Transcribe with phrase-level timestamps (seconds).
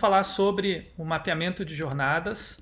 [0.00, 2.58] falar sobre o mapeamento de jornadas,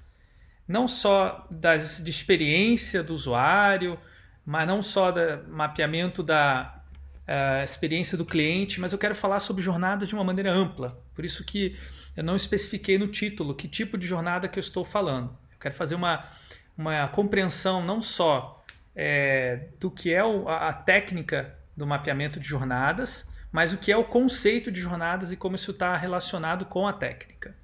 [0.67, 3.99] não só das, de experiência do usuário,
[4.45, 6.83] mas não só do mapeamento da
[7.29, 11.01] uh, experiência do cliente, mas eu quero falar sobre jornadas de uma maneira ampla.
[11.15, 11.77] Por isso que
[12.17, 15.31] eu não especifiquei no título que tipo de jornada que eu estou falando.
[15.53, 16.25] Eu quero fazer uma,
[16.77, 18.65] uma compreensão não só
[18.97, 23.91] é, do que é o, a, a técnica do mapeamento de jornadas, mas o que
[23.91, 27.57] é o conceito de jornadas e como isso está relacionado com a técnica.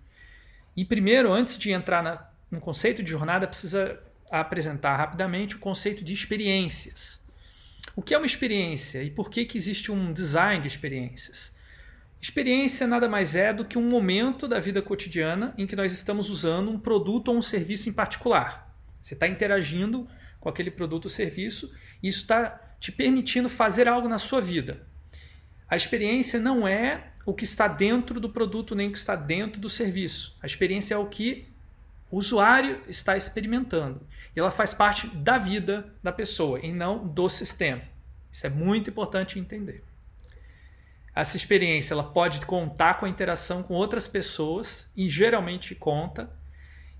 [0.76, 6.02] E primeiro, antes de entrar na, no conceito de jornada, precisa apresentar rapidamente o conceito
[6.02, 7.22] de experiências.
[7.94, 11.52] O que é uma experiência e por que, que existe um design de experiências?
[12.20, 16.30] Experiência nada mais é do que um momento da vida cotidiana em que nós estamos
[16.30, 18.74] usando um produto ou um serviço em particular.
[19.02, 20.08] Você está interagindo
[20.40, 21.70] com aquele produto ou serviço
[22.02, 24.86] e isso está te permitindo fazer algo na sua vida.
[25.68, 29.60] A experiência não é o que está dentro do produto nem o que está dentro
[29.60, 30.36] do serviço.
[30.42, 31.48] A experiência é o que
[32.10, 34.06] o usuário está experimentando.
[34.36, 37.82] E ela faz parte da vida da pessoa e não do sistema.
[38.30, 39.82] Isso é muito importante entender.
[41.14, 46.28] Essa experiência ela pode contar com a interação com outras pessoas e geralmente conta.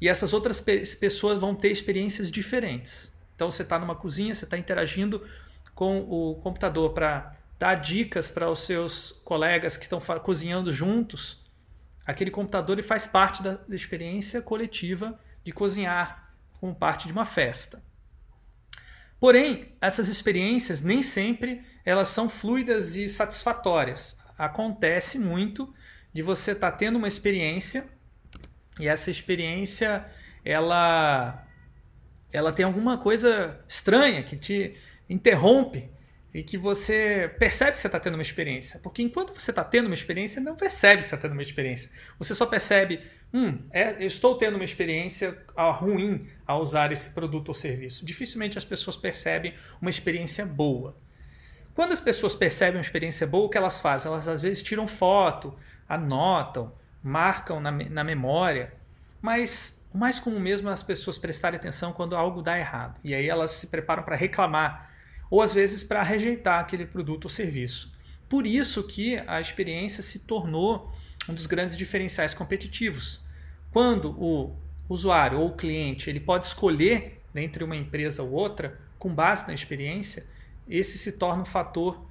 [0.01, 3.13] E essas outras pessoas vão ter experiências diferentes.
[3.35, 5.27] Então você está numa cozinha, você está interagindo
[5.75, 11.45] com o computador para dar dicas para os seus colegas que estão cozinhando juntos,
[12.05, 17.83] aquele computador ele faz parte da experiência coletiva de cozinhar como parte de uma festa.
[19.21, 24.17] Porém, essas experiências nem sempre elas são fluidas e satisfatórias.
[24.37, 25.73] Acontece muito
[26.13, 27.89] de você estar tá tendo uma experiência
[28.79, 30.05] e essa experiência
[30.45, 31.47] ela
[32.33, 34.77] ela tem alguma coisa estranha que te
[35.09, 35.89] interrompe
[36.35, 38.81] e que você percebe que você está tendo uma experiência.
[38.81, 41.89] Porque enquanto você está tendo uma experiência, não percebe que você está tendo uma experiência.
[42.19, 43.01] Você só percebe,
[43.33, 48.05] hum, é, eu estou tendo uma experiência ah, ruim ao usar esse produto ou serviço.
[48.05, 50.97] Dificilmente as pessoas percebem uma experiência boa.
[51.73, 54.11] Quando as pessoas percebem uma experiência boa, o que elas fazem?
[54.11, 55.57] Elas às vezes tiram foto,
[55.89, 58.75] anotam, marcam na, na memória,
[59.23, 62.99] mas o mais comum mesmo é as pessoas prestarem atenção quando algo dá errado.
[63.05, 64.94] E aí elas se preparam para reclamar
[65.35, 67.93] ou às vezes para rejeitar aquele produto ou serviço.
[68.29, 70.93] Por isso que a experiência se tornou
[71.29, 73.21] um dos grandes diferenciais competitivos.
[73.73, 74.55] Quando o
[74.89, 79.53] usuário ou o cliente ele pode escolher entre uma empresa ou outra com base na
[79.53, 80.25] experiência,
[80.69, 82.07] esse se torna um fator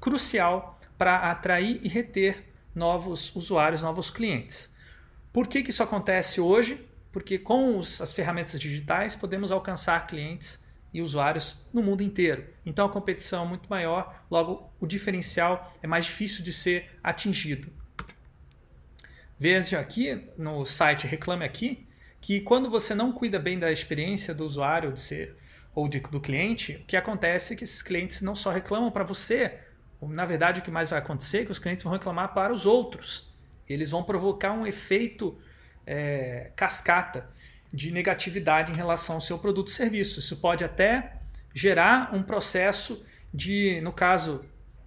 [0.00, 4.74] crucial para atrair e reter novos usuários, novos clientes.
[5.32, 6.84] Por que, que isso acontece hoje?
[7.12, 10.63] Porque com os, as ferramentas digitais podemos alcançar clientes
[10.94, 12.46] e usuários no mundo inteiro.
[12.64, 17.70] Então a competição é muito maior, logo o diferencial é mais difícil de ser atingido.
[19.36, 21.88] Veja aqui no site Reclame Aqui
[22.20, 25.36] que quando você não cuida bem da experiência do usuário de ser,
[25.74, 29.02] ou de, do cliente, o que acontece é que esses clientes não só reclamam para
[29.02, 29.58] você,
[30.00, 32.64] na verdade o que mais vai acontecer é que os clientes vão reclamar para os
[32.64, 33.34] outros.
[33.68, 35.36] Eles vão provocar um efeito
[35.84, 37.28] é, cascata
[37.74, 40.20] de negatividade em relação ao seu produto ou serviço.
[40.20, 41.16] Isso pode até
[41.52, 44.44] gerar um processo de, no caso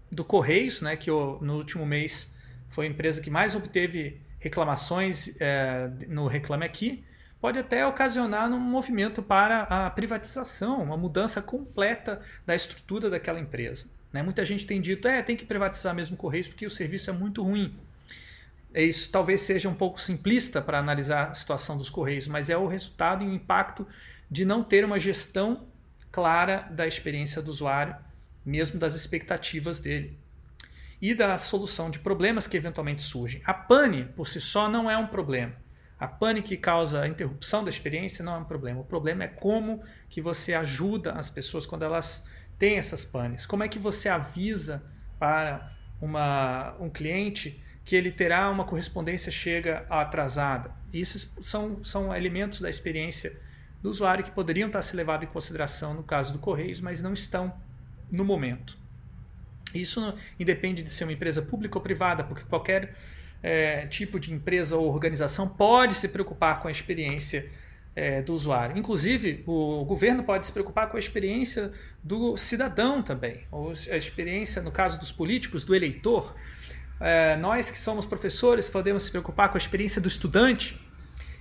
[0.09, 2.33] do Correios, né, que no último mês
[2.69, 7.03] foi a empresa que mais obteve reclamações é, no Reclame Aqui,
[7.41, 13.87] pode até ocasionar um movimento para a privatização, uma mudança completa da estrutura daquela empresa.
[14.13, 14.23] Né?
[14.23, 17.13] Muita gente tem dito, é, tem que privatizar mesmo o Correios porque o serviço é
[17.13, 17.75] muito ruim.
[18.77, 22.55] É isso talvez seja um pouco simplista para analisar a situação dos Correios, mas é
[22.55, 23.87] o resultado e o impacto
[24.29, 25.67] de não ter uma gestão
[26.11, 27.95] clara da experiência do usuário,
[28.45, 30.19] mesmo das expectativas dele.
[31.01, 33.41] E da solução de problemas que eventualmente surgem.
[33.45, 35.55] A pane, por si só, não é um problema.
[35.99, 38.81] A pane que causa a interrupção da experiência não é um problema.
[38.81, 42.27] O problema é como que você ajuda as pessoas quando elas
[42.59, 43.43] têm essas panes.
[43.43, 44.83] Como é que você avisa
[45.17, 50.71] para uma, um cliente que ele terá uma correspondência chega atrasada.
[50.91, 53.39] Isso são, são elementos da experiência
[53.81, 57.13] do usuário que poderiam estar se levados em consideração no caso do Correios, mas não
[57.13, 57.53] estão
[58.11, 58.77] no momento.
[59.73, 62.93] Isso independe de ser uma empresa pública ou privada, porque qualquer
[63.41, 67.49] é, tipo de empresa ou organização pode se preocupar com a experiência
[67.95, 68.77] é, do usuário.
[68.77, 71.71] Inclusive, o governo pode se preocupar com a experiência
[72.03, 76.35] do cidadão também, ou a experiência, no caso dos políticos, do eleitor.
[76.99, 80.79] É, nós que somos professores podemos se preocupar com a experiência do estudante.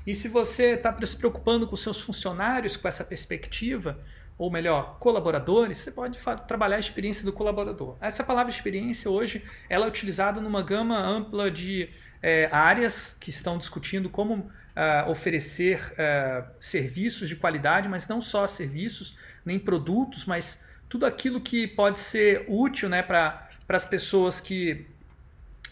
[0.07, 3.99] E se você está se preocupando com seus funcionários com essa perspectiva,
[4.39, 7.97] ou melhor, colaboradores, você pode trabalhar a experiência do colaborador.
[8.01, 11.89] Essa palavra experiência hoje ela é utilizada numa gama ampla de
[12.23, 14.35] é, áreas que estão discutindo como
[14.77, 21.41] uh, oferecer uh, serviços de qualidade, mas não só serviços, nem produtos, mas tudo aquilo
[21.41, 24.87] que pode ser útil né, para as pessoas que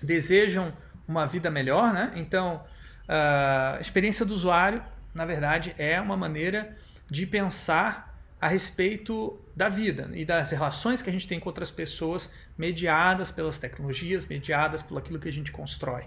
[0.04, 0.72] desejam
[1.06, 1.92] uma vida melhor.
[1.92, 2.12] Né?
[2.16, 2.62] Então,
[3.08, 6.76] a experiência do usuário, na verdade, é uma maneira
[7.10, 11.70] de pensar a respeito da vida e das relações que a gente tem com outras
[11.70, 16.04] pessoas, mediadas pelas tecnologias, mediadas por aquilo que a gente constrói.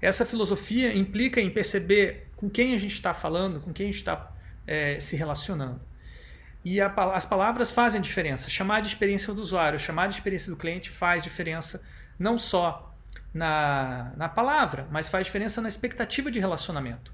[0.00, 3.98] Essa filosofia implica em perceber com quem a gente está falando, com quem a gente
[3.98, 4.32] está
[4.66, 5.80] é, se relacionando.
[6.64, 8.50] E a, as palavras fazem diferença.
[8.50, 11.82] Chamar de experiência do usuário, chamar de experiência do cliente faz diferença
[12.18, 12.95] não só
[13.36, 17.12] na, na palavra, mas faz diferença na expectativa de relacionamento.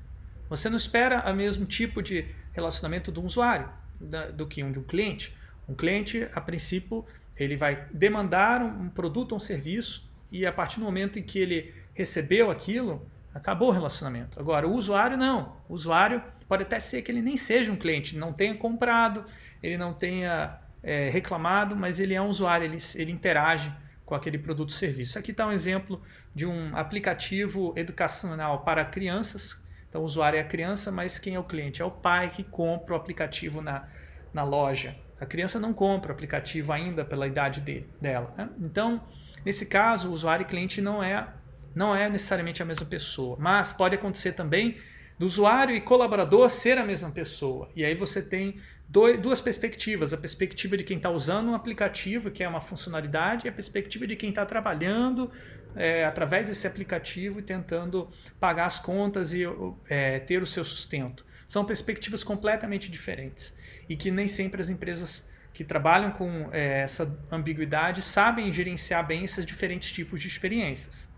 [0.48, 3.68] Você não espera o mesmo tipo de relacionamento do usuário
[4.00, 5.34] da, do que um de um cliente.
[5.68, 7.04] Um cliente, a princípio,
[7.36, 11.40] ele vai demandar um produto ou um serviço e a partir do momento em que
[11.40, 13.04] ele recebeu aquilo,
[13.34, 14.38] acabou o relacionamento.
[14.38, 15.56] Agora, o usuário não.
[15.68, 19.24] O usuário pode até ser que ele nem seja um cliente, não tenha comprado,
[19.60, 23.72] ele não tenha é, reclamado, mas ele é um usuário, ele, ele interage
[24.12, 25.18] com aquele produto ou serviço.
[25.18, 26.00] Aqui está um exemplo
[26.34, 29.62] de um aplicativo educacional para crianças
[29.92, 31.82] então o usuário é a criança, mas quem é o cliente?
[31.82, 33.86] É o pai que compra o aplicativo na,
[34.32, 34.96] na loja.
[35.20, 38.32] A criança não compra o aplicativo ainda pela idade dele, dela.
[38.34, 38.48] Né?
[38.58, 39.02] Então,
[39.44, 41.28] nesse caso, o usuário e cliente não é,
[41.74, 43.36] não é necessariamente a mesma pessoa.
[43.38, 44.78] Mas pode acontecer também
[45.18, 47.70] do usuário e colaborador ser a mesma pessoa.
[47.76, 52.30] E aí você tem dois, duas perspectivas: a perspectiva de quem está usando um aplicativo,
[52.30, 55.30] que é uma funcionalidade, e a perspectiva de quem está trabalhando
[55.74, 59.42] é, através desse aplicativo e tentando pagar as contas e
[59.88, 61.24] é, ter o seu sustento.
[61.48, 63.54] São perspectivas completamente diferentes
[63.88, 69.24] e que nem sempre as empresas que trabalham com é, essa ambiguidade sabem gerenciar bem
[69.24, 71.12] esses diferentes tipos de experiências.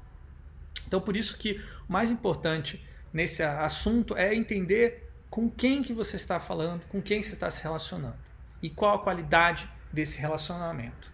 [0.87, 6.16] Então, por isso que o mais importante nesse assunto é entender com quem que você
[6.16, 8.16] está falando, com quem você está se relacionando
[8.61, 11.12] e qual a qualidade desse relacionamento.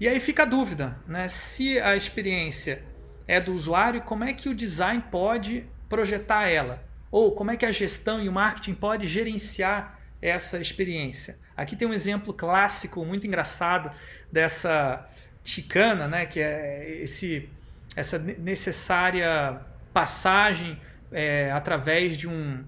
[0.00, 1.28] E aí fica a dúvida, né?
[1.28, 2.82] Se a experiência
[3.28, 6.82] é do usuário, como é que o design pode projetar ela?
[7.10, 11.38] Ou como é que a gestão e o marketing pode gerenciar essa experiência?
[11.56, 13.90] Aqui tem um exemplo clássico, muito engraçado,
[14.30, 15.08] dessa
[15.42, 16.26] chicana, né?
[16.26, 17.48] que é esse,
[17.94, 19.60] essa necessária
[19.94, 20.78] passagem
[21.16, 22.62] é, através de um,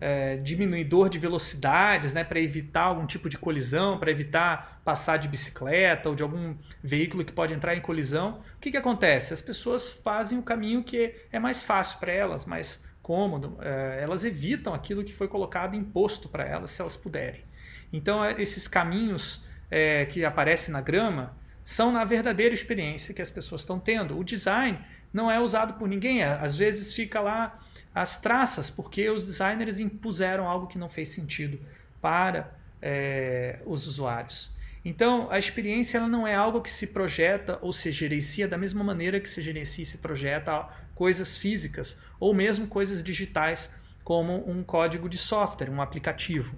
[0.00, 5.28] é, diminuidor de velocidades né, para evitar algum tipo de colisão, para evitar passar de
[5.28, 8.40] bicicleta ou de algum veículo que pode entrar em colisão.
[8.56, 9.34] O que, que acontece?
[9.34, 14.24] As pessoas fazem o caminho que é mais fácil para elas, mais cômodo, é, elas
[14.24, 17.44] evitam aquilo que foi colocado imposto para elas, se elas puderem.
[17.92, 23.30] Então, é, esses caminhos é, que aparecem na grama são na verdadeira experiência que as
[23.30, 24.18] pessoas estão tendo.
[24.18, 24.78] O design
[25.12, 27.59] não é usado por ninguém, é, às vezes fica lá
[27.94, 31.60] as traças, porque os designers impuseram algo que não fez sentido
[32.00, 34.50] para é, os usuários.
[34.84, 38.82] Então, a experiência ela não é algo que se projeta ou se gerencia da mesma
[38.82, 43.70] maneira que se gerencia e se projeta coisas físicas ou mesmo coisas digitais,
[44.02, 46.56] como um código de software, um aplicativo.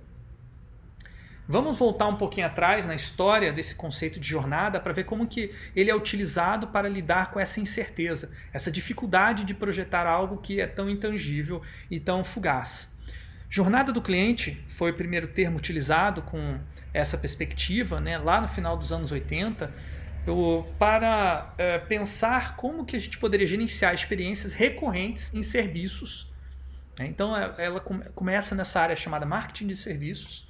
[1.46, 5.52] Vamos voltar um pouquinho atrás na história desse conceito de jornada para ver como que
[5.74, 10.66] ele é utilizado para lidar com essa incerteza, essa dificuldade de projetar algo que é
[10.66, 11.60] tão intangível
[11.90, 12.92] e tão fugaz.
[13.50, 16.58] Jornada do cliente foi o primeiro termo utilizado com
[16.94, 19.70] essa perspectiva, né, lá no final dos anos 80,
[20.78, 26.32] para é, pensar como que a gente poderia gerenciar experiências recorrentes em serviços.
[27.00, 30.48] Então, é, ela começa nessa área chamada marketing de serviços,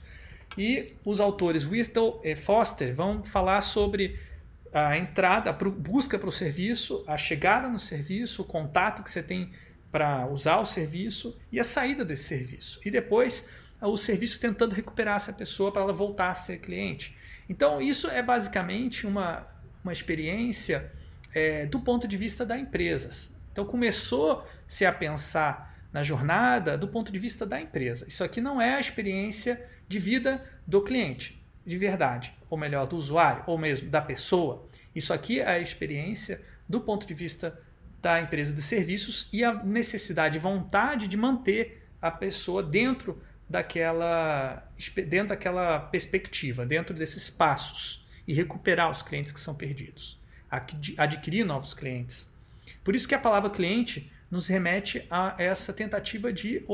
[0.57, 4.19] e os autores Whittle e Foster vão falar sobre
[4.73, 9.23] a entrada, a busca para o serviço, a chegada no serviço, o contato que você
[9.23, 9.51] tem
[9.91, 12.81] para usar o serviço e a saída desse serviço.
[12.85, 13.49] E depois
[13.81, 17.15] o serviço tentando recuperar essa pessoa para ela voltar a ser cliente.
[17.49, 19.47] Então, isso é basicamente uma,
[19.83, 20.91] uma experiência
[21.35, 23.31] é, do ponto de vista da empresa.
[23.51, 28.07] Então, começou-se a pensar na jornada do ponto de vista da empresa.
[28.09, 32.97] Isso aqui não é a experiência de vida do cliente, de verdade, ou melhor, do
[32.97, 34.69] usuário, ou mesmo da pessoa.
[34.95, 37.59] Isso aqui é a experiência do ponto de vista
[38.01, 44.69] da empresa de serviços e a necessidade e vontade de manter a pessoa dentro daquela,
[45.07, 50.21] dentro daquela perspectiva, dentro desses passos e recuperar os clientes que são perdidos,
[50.97, 52.33] adquirir novos clientes.
[52.83, 56.65] Por isso que a palavra cliente nos remete a essa tentativa de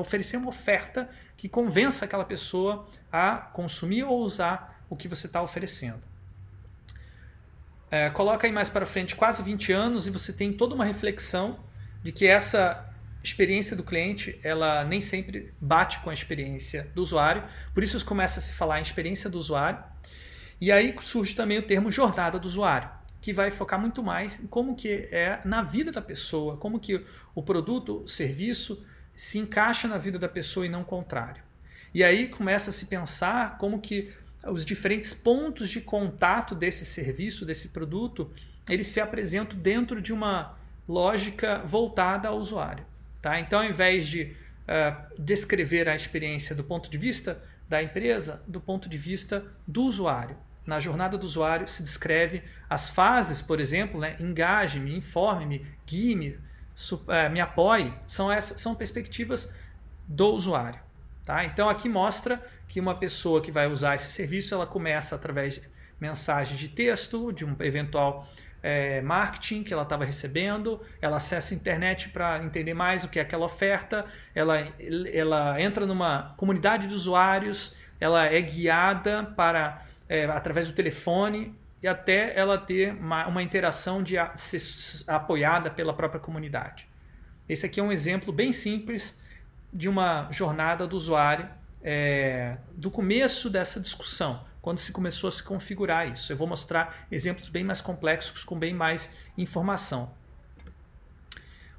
[0.00, 5.42] oferecer uma oferta que convença aquela pessoa a consumir ou usar o que você está
[5.42, 6.02] oferecendo.
[7.90, 11.58] É, coloca aí mais para frente quase 20 anos e você tem toda uma reflexão
[12.02, 12.86] de que essa
[13.22, 18.38] experiência do cliente ela nem sempre bate com a experiência do usuário, por isso começa
[18.38, 19.82] a se falar em experiência do usuário.
[20.60, 22.90] E aí surge também o termo jornada do usuário,
[23.20, 27.04] que vai focar muito mais em como que é na vida da pessoa, como que
[27.34, 28.84] o produto, o serviço
[29.18, 31.42] se encaixa na vida da pessoa e não o contrário.
[31.92, 34.14] E aí começa a se pensar como que
[34.46, 38.32] os diferentes pontos de contato desse serviço, desse produto,
[38.70, 40.56] eles se apresentam dentro de uma
[40.88, 42.86] lógica voltada ao usuário.
[43.20, 43.40] Tá?
[43.40, 44.36] Então, ao invés de
[44.68, 49.82] uh, descrever a experiência do ponto de vista da empresa, do ponto de vista do
[49.82, 50.36] usuário.
[50.64, 54.14] Na jornada do usuário se descreve as fases, por exemplo, né?
[54.20, 56.38] engaje-me, informe-me, guie-me,
[57.30, 57.92] me apoie.
[58.06, 59.52] São, essas, são perspectivas
[60.06, 60.80] do usuário.
[61.24, 61.44] Tá?
[61.44, 65.62] Então aqui mostra que uma pessoa que vai usar esse serviço, ela começa através de
[66.00, 68.26] mensagens de texto, de um eventual
[68.62, 73.18] é, marketing que ela estava recebendo, ela acessa a internet para entender mais o que
[73.18, 74.68] é aquela oferta, ela,
[75.12, 81.86] ela entra numa comunidade de usuários, ela é guiada para é, através do telefone e
[81.88, 86.88] até ela ter uma, uma interação de ser apoiada pela própria comunidade.
[87.48, 89.18] Esse aqui é um exemplo bem simples
[89.72, 91.48] de uma jornada do usuário
[91.82, 96.32] é, do começo dessa discussão, quando se começou a se configurar isso.
[96.32, 100.12] Eu vou mostrar exemplos bem mais complexos, com bem mais informação.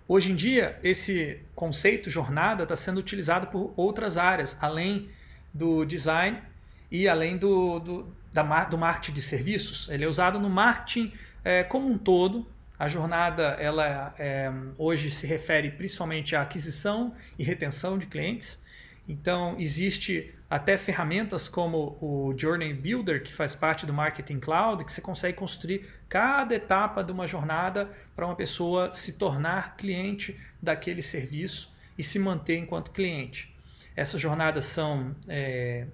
[0.08, 5.10] Hoje em dia, esse conceito jornada está sendo utilizado por outras áreas, além
[5.54, 6.42] do design
[6.90, 9.90] e além do, do, da, do marketing de serviços.
[9.90, 12.48] Ele é usado no marketing é, como um todo,
[12.80, 18.64] a jornada ela é, hoje se refere principalmente à aquisição e retenção de clientes.
[19.08, 24.94] Então existe até ferramentas como o Journey Builder que faz parte do Marketing Cloud, que
[24.94, 31.02] você consegue construir cada etapa de uma jornada para uma pessoa se tornar cliente daquele
[31.02, 33.54] serviço e se manter enquanto cliente.
[33.94, 35.86] Essas jornadas são é,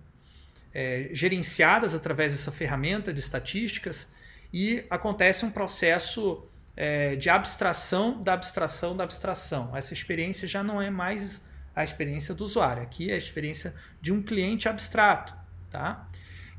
[0.76, 4.10] é, gerenciadas através dessa ferramenta de estatísticas
[4.54, 9.76] e acontece um processo é, de abstração da abstração da abstração.
[9.76, 11.42] Essa experiência já não é mais
[11.74, 15.34] a experiência do usuário, aqui é a experiência de um cliente abstrato.
[15.72, 16.08] Tá?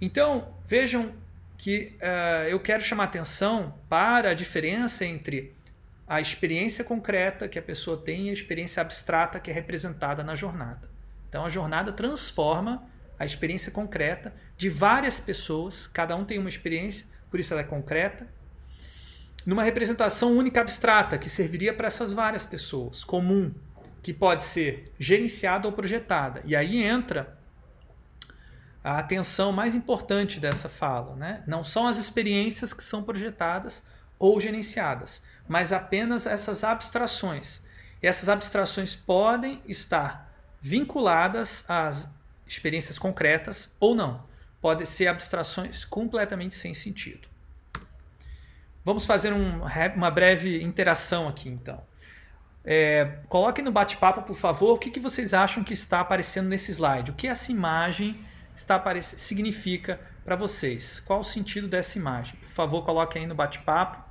[0.01, 1.15] Então, vejam
[1.59, 5.55] que uh, eu quero chamar atenção para a diferença entre
[6.07, 10.35] a experiência concreta que a pessoa tem e a experiência abstrata que é representada na
[10.35, 10.89] jornada.
[11.29, 12.87] Então, a jornada transforma
[13.19, 17.65] a experiência concreta de várias pessoas, cada um tem uma experiência, por isso ela é
[17.65, 18.27] concreta,
[19.45, 23.55] numa representação única abstrata que serviria para essas várias pessoas, comum,
[24.03, 26.43] que pode ser gerenciada ou projetada.
[26.45, 27.39] E aí entra
[28.83, 31.17] a atenção mais importante dessa fala.
[31.17, 31.43] Né?
[31.47, 33.85] Não são as experiências que são projetadas
[34.19, 37.65] ou gerenciadas, mas apenas essas abstrações.
[38.03, 42.09] E essas abstrações podem estar vinculadas às
[42.47, 44.25] experiências concretas ou não.
[44.61, 47.29] Podem ser abstrações completamente sem sentido.
[48.85, 49.62] Vamos fazer um,
[49.97, 51.83] uma breve interação aqui, então.
[52.65, 56.73] É, coloquem no bate-papo, por favor, o que, que vocês acham que está aparecendo nesse
[56.73, 57.11] slide.
[57.11, 58.25] O que essa imagem
[58.55, 61.00] está significa para vocês?
[61.00, 62.37] Qual o sentido dessa imagem?
[62.37, 64.03] Por favor, coloquem aí no bate-papo,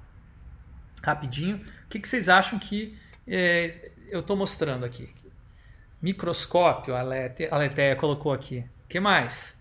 [1.03, 1.57] rapidinho.
[1.57, 5.13] O que, que vocês acham que é, eu estou mostrando aqui?
[6.05, 7.01] Microscópio, a
[7.57, 8.59] Letéia colocou aqui.
[8.59, 9.59] O que mais?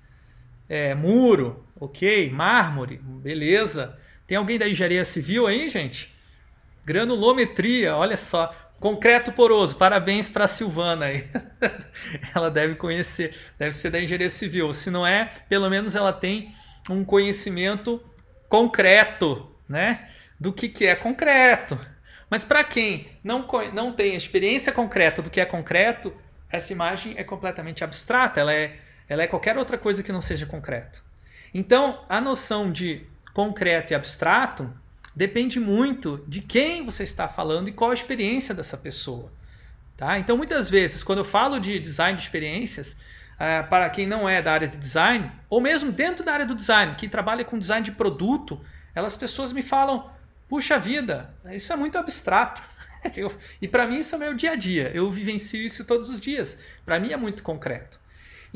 [0.69, 2.29] É, muro, ok.
[2.29, 3.99] Mármore, beleza.
[4.27, 6.15] Tem alguém da engenharia civil aí, gente?
[6.85, 8.55] Granulometria, olha só.
[8.79, 11.27] Concreto poroso, parabéns para a Silvana aí.
[12.37, 14.75] ela deve conhecer, deve ser da engenharia civil.
[14.75, 16.55] Se não é, pelo menos ela tem
[16.91, 18.05] um conhecimento
[18.51, 20.11] concreto, né?
[20.39, 21.81] Do que, que é concreto.
[22.29, 26.13] Mas para quem não, não tem experiência concreta do que é concreto,
[26.51, 30.47] essa imagem é completamente abstrata, ela é, ela é qualquer outra coisa que não seja
[30.47, 31.03] concreto.
[31.53, 34.73] Então, a noção de concreto e abstrato
[35.15, 39.31] depende muito de quem você está falando e qual a experiência dessa pessoa.
[39.97, 40.19] Tá?
[40.19, 43.01] Então, muitas vezes, quando eu falo de design de experiências,
[43.35, 46.55] uh, para quem não é da área de design, ou mesmo dentro da área do
[46.55, 48.61] design, que trabalha com design de produto,
[48.95, 50.11] elas pessoas me falam:
[50.49, 52.61] puxa vida, isso é muito abstrato.
[53.17, 54.91] eu, e para mim isso é o meu dia a dia.
[54.95, 56.59] Eu vivencio isso todos os dias.
[56.85, 58.01] Para mim é muito concreto.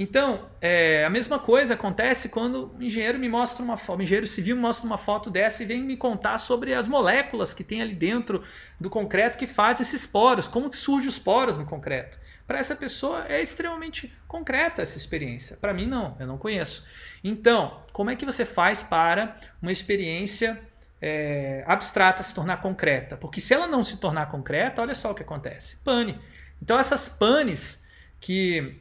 [0.00, 4.54] Então, é, a mesma coisa acontece quando o engenheiro me mostra uma foto, engenheiro civil
[4.54, 7.96] me mostra uma foto dessa e vem me contar sobre as moléculas que tem ali
[7.96, 8.44] dentro
[8.78, 12.16] do concreto que faz esses poros, como que surgem os poros no concreto.
[12.46, 15.56] Para essa pessoa é extremamente concreta essa experiência.
[15.56, 16.84] Para mim não, eu não conheço.
[17.22, 20.62] Então, como é que você faz para uma experiência
[21.00, 23.16] é, abstrata se tornar concreta?
[23.16, 26.18] Porque se ela não se tornar concreta, olha só o que acontece: pane.
[26.60, 27.82] Então essas panes
[28.20, 28.80] que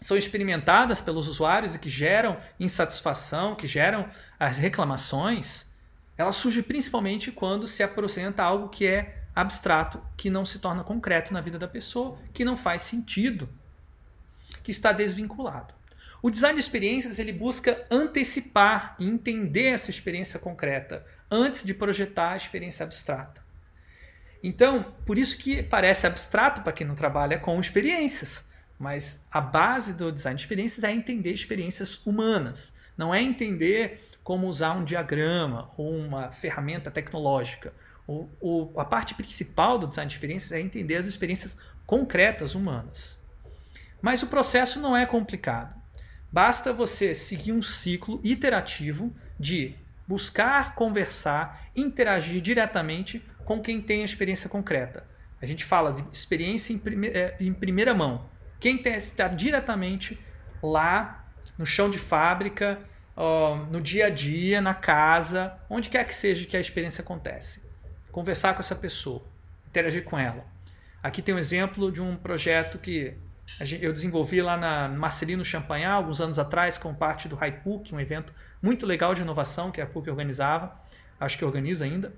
[0.00, 4.06] são experimentadas pelos usuários e que geram insatisfação, que geram
[4.38, 5.66] as reclamações,
[6.16, 11.32] ela surge principalmente quando se apresenta algo que é abstrato, que não se torna concreto
[11.32, 13.48] na vida da pessoa, que não faz sentido,
[14.62, 15.74] que está desvinculado.
[16.22, 22.32] O design de experiências ele busca antecipar e entender essa experiência concreta antes de projetar
[22.32, 23.44] a experiência abstrata.
[24.42, 28.46] Então, por isso que parece abstrato para quem não trabalha com experiências.
[28.78, 32.74] Mas a base do design de experiências é entender experiências humanas.
[32.96, 37.72] Não é entender como usar um diagrama ou uma ferramenta tecnológica.
[38.06, 41.56] O, o, a parte principal do design de experiências é entender as experiências
[41.86, 43.20] concretas humanas.
[44.00, 45.74] Mas o processo não é complicado.
[46.30, 49.74] Basta você seguir um ciclo iterativo de
[50.06, 55.06] buscar, conversar, interagir diretamente com quem tem a experiência concreta.
[55.40, 58.28] A gente fala de experiência em, prime é, em primeira mão.
[58.58, 60.18] Quem está diretamente
[60.62, 61.26] lá
[61.58, 62.78] no chão de fábrica,
[63.70, 67.62] no dia a dia, na casa, onde quer que seja que a experiência acontece.
[68.12, 69.22] Conversar com essa pessoa,
[69.68, 70.44] interagir com ela.
[71.02, 73.14] Aqui tem um exemplo de um projeto que
[73.80, 78.32] eu desenvolvi lá na Marcelino Champagnat, alguns anos atrás, com parte do HiPUC, um evento
[78.60, 80.78] muito legal de inovação que a PUC organizava,
[81.18, 82.12] acho que organiza ainda.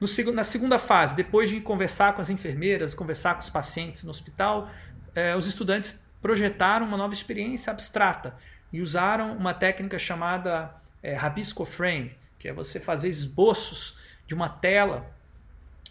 [0.00, 4.10] No, na segunda fase, depois de conversar com as enfermeiras, conversar com os pacientes no
[4.10, 4.70] hospital,
[5.14, 8.34] eh, os estudantes projetaram uma nova experiência abstrata
[8.72, 13.96] e usaram uma técnica chamada eh, Rabisco Frame, que é você fazer esboços
[14.26, 15.14] de uma tela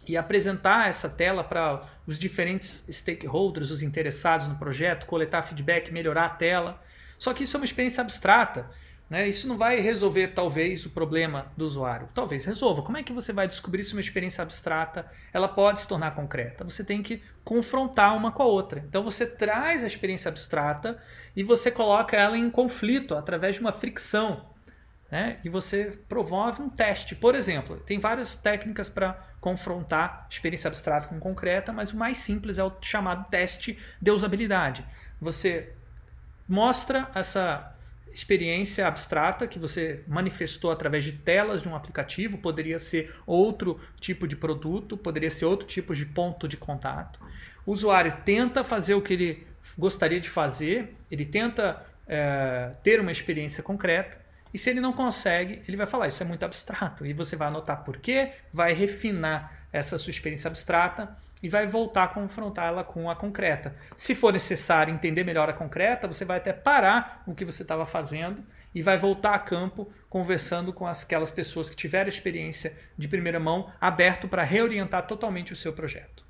[0.08, 6.26] e apresentar essa tela para os diferentes stakeholders, os interessados no projeto, coletar feedback, melhorar
[6.26, 6.82] a tela.
[7.18, 8.70] Só que isso é uma experiência abstrata.
[9.10, 9.28] Né?
[9.28, 12.08] Isso não vai resolver, talvez, o problema do usuário.
[12.14, 12.84] Talvez resolva.
[12.84, 16.64] Como é que você vai descobrir se uma experiência abstrata ela pode se tornar concreta?
[16.64, 18.84] Você tem que confrontar uma com a outra.
[18.88, 21.02] Então você traz a experiência abstrata
[21.36, 24.46] e você coloca ela em conflito através de uma fricção.
[25.12, 25.40] Né?
[25.44, 27.16] E você promove um teste.
[27.16, 32.60] Por exemplo, tem várias técnicas para confrontar experiência abstrata com concreta, mas o mais simples
[32.60, 34.86] é o chamado teste de usabilidade.
[35.20, 35.74] Você
[36.48, 37.76] mostra essa
[38.12, 44.28] experiência abstrata que você manifestou através de telas de um aplicativo, poderia ser outro tipo
[44.28, 47.20] de produto, poderia ser outro tipo de ponto de contato.
[47.66, 53.12] O usuário tenta fazer o que ele gostaria de fazer, ele tenta é, ter uma
[53.12, 54.20] experiência concreta,
[54.54, 57.06] e se ele não consegue, ele vai falar: Isso é muito abstrato.
[57.06, 62.04] E você vai anotar por quê, vai refinar essa sua experiência abstrata e vai voltar
[62.04, 63.76] a confrontá-la com a concreta.
[63.96, 67.86] Se for necessário entender melhor a concreta, você vai até parar o que você estava
[67.86, 68.44] fazendo
[68.76, 73.72] e vai voltar a campo conversando com aquelas pessoas que tiveram experiência de primeira mão,
[73.80, 76.26] aberto para reorientar totalmente o seu projeto.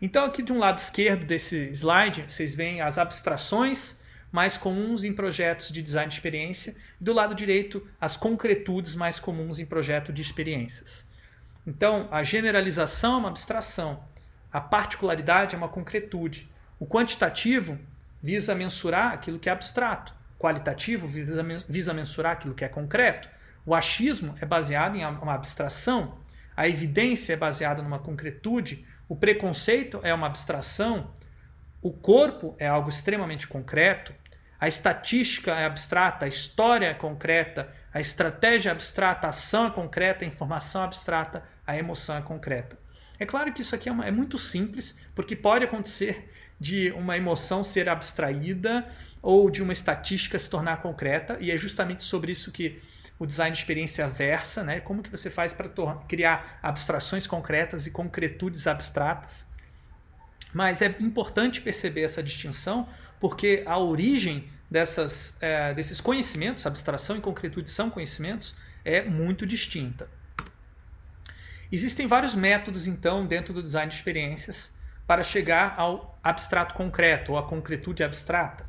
[0.00, 4.00] Então, aqui de um lado esquerdo desse slide, vocês veem as abstrações
[4.32, 9.20] mais comuns em projetos de design de experiência, e do lado direito, as concretudes mais
[9.20, 11.06] comuns em projeto de experiências.
[11.66, 14.02] Então, a generalização é uma abstração,
[14.50, 16.50] a particularidade é uma concretude.
[16.78, 17.78] O quantitativo
[18.20, 20.12] visa mensurar aquilo que é abstrato.
[20.36, 23.28] O qualitativo visa, mensurar aquilo que é concreto.
[23.64, 26.18] O achismo é baseado em uma abstração.
[26.56, 28.84] A evidência é baseada numa concretude.
[29.08, 31.12] O preconceito é uma abstração.
[31.80, 34.12] O corpo é algo extremamente concreto.
[34.62, 39.70] A estatística é abstrata, a história é concreta, a estratégia é abstrata, a ação é
[39.70, 42.78] concreta, a informação é abstrata, a emoção é concreta.
[43.18, 47.16] É claro que isso aqui é, uma, é muito simples, porque pode acontecer de uma
[47.16, 48.86] emoção ser abstraída
[49.20, 52.80] ou de uma estatística se tornar concreta, e é justamente sobre isso que
[53.18, 54.78] o design de experiência versa, né?
[54.78, 55.68] Como que você faz para
[56.06, 59.44] criar abstrações concretas e concretudes abstratas?
[60.54, 62.88] Mas é importante perceber essa distinção,
[63.22, 70.08] porque a origem dessas, é, desses conhecimentos, abstração e concretude são conhecimentos, é muito distinta.
[71.70, 74.74] Existem vários métodos, então, dentro do design de experiências
[75.06, 78.68] para chegar ao abstrato concreto ou à concretude abstrata.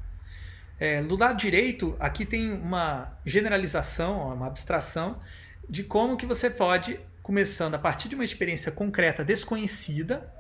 [0.80, 5.20] É, do lado direito, aqui tem uma generalização, uma abstração
[5.68, 10.32] de como que você pode, começando a partir de uma experiência concreta desconhecida,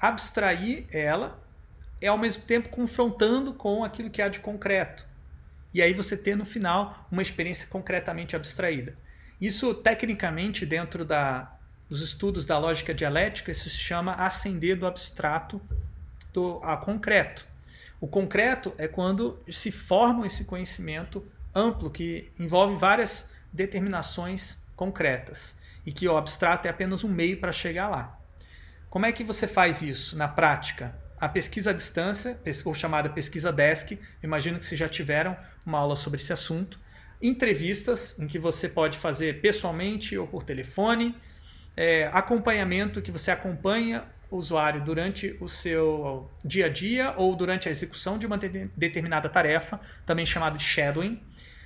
[0.00, 1.43] abstrair ela
[2.00, 5.06] e ao mesmo tempo confrontando com aquilo que há de concreto.
[5.72, 8.96] e aí você ter no final uma experiência concretamente abstraída.
[9.40, 11.52] Isso, tecnicamente, dentro da,
[11.88, 15.60] dos estudos da lógica dialética, isso se chama ascender do abstrato
[16.32, 17.44] do, a concreto.
[18.00, 25.92] O concreto é quando se forma esse conhecimento amplo que envolve várias determinações concretas e
[25.92, 28.18] que o abstrato é apenas um meio para chegar lá.
[28.90, 30.94] Como é que você faz isso na prática?
[31.24, 35.34] A pesquisa à distância, ou chamada pesquisa desk, imagino que vocês já tiveram
[35.64, 36.78] uma aula sobre esse assunto.
[37.22, 41.16] Entrevistas, em que você pode fazer pessoalmente ou por telefone.
[41.74, 47.68] É, acompanhamento, que você acompanha o usuário durante o seu dia a dia ou durante
[47.68, 51.22] a execução de uma de determinada tarefa, também chamado de shadowing.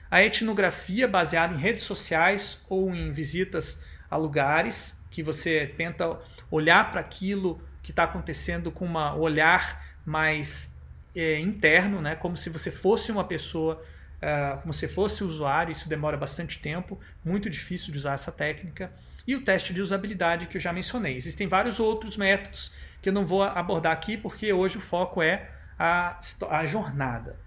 [0.09, 6.17] A etnografia, baseada em redes sociais ou em visitas a lugares, que você tenta
[6.49, 10.77] olhar para aquilo que está acontecendo com um olhar mais
[11.17, 12.15] é, interno, né?
[12.15, 13.83] como se você fosse uma pessoa,
[14.23, 15.73] uh, como se fosse usuário.
[15.73, 18.93] Isso demora bastante tempo, muito difícil de usar essa técnica.
[19.27, 21.17] E o teste de usabilidade que eu já mencionei.
[21.17, 22.71] Existem vários outros métodos
[23.01, 25.49] que eu não vou abordar aqui porque hoje o foco é
[25.79, 26.21] a,
[26.51, 27.41] a jornada.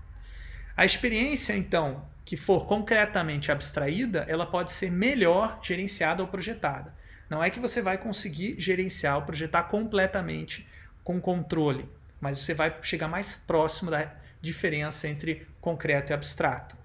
[0.76, 7.00] A experiência, então, que for concretamente abstraída, ela pode ser melhor gerenciada ou projetada.
[7.32, 10.68] Não é que você vai conseguir gerenciar projetar completamente
[11.02, 11.90] com controle,
[12.20, 16.76] mas você vai chegar mais próximo da diferença entre concreto e abstrato.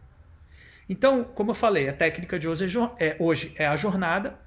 [0.88, 4.38] Então, como eu falei, a técnica de hoje é, hoje é a jornada.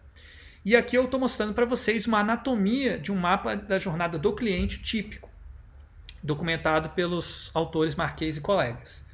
[0.63, 4.31] E aqui eu estou mostrando para vocês uma anatomia de um mapa da jornada do
[4.31, 5.29] cliente típico,
[6.23, 9.05] documentado pelos autores Marquês e colegas.